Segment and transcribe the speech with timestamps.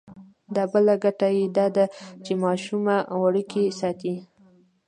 [0.55, 1.85] دا بله ګټه یې دا ده
[2.23, 4.15] چې ماشومه وړوکې ساتي.